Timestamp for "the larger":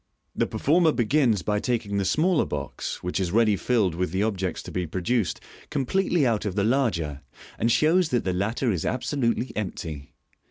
6.55-7.21